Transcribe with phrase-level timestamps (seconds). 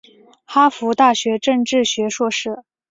[0.45, 2.63] 哈佛大学政治学硕士。